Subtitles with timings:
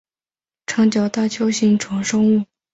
[0.65, 2.45] 长角大锹形虫生物。